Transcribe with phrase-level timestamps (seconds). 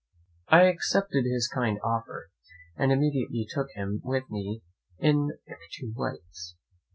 [0.47, 2.31] I accepted his kind offer,
[2.75, 4.63] and immediately took him with me
[4.97, 6.55] in a hack to White's.